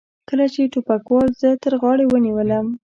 [0.29, 2.67] کله چې ټوپکوال زه تر غاړې ونیولم.